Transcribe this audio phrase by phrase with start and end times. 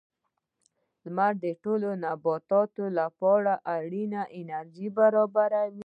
[1.03, 5.79] •لمر د ټولو نباتاتو لپاره اړینه انرژي برابروي.